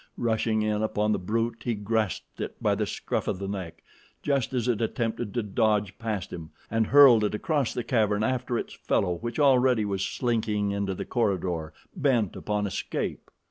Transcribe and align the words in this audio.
Rushing 0.17 0.63
in 0.63 0.81
upon 0.81 1.11
the 1.11 1.19
brute 1.19 1.61
he 1.63 1.75
grasped 1.75 2.41
it 2.41 2.55
by 2.59 2.73
the 2.73 2.87
scruff 2.87 3.27
of 3.27 3.37
the 3.37 3.47
neck, 3.47 3.83
just 4.23 4.51
as 4.51 4.67
it 4.67 4.81
attempted 4.81 5.31
to 5.35 5.43
dodge 5.43 5.95
past 5.99 6.33
him, 6.33 6.49
and 6.71 6.87
hurled 6.87 7.23
it 7.23 7.35
across 7.35 7.71
the 7.71 7.83
cavern 7.83 8.23
after 8.23 8.57
its 8.57 8.73
fellow 8.73 9.17
which 9.21 9.37
already 9.39 9.85
was 9.85 10.03
slinking 10.03 10.71
into 10.71 10.95
the 10.95 11.05
corridor, 11.05 11.71
bent 11.95 12.35
upon 12.35 12.65
escape. 12.65 13.29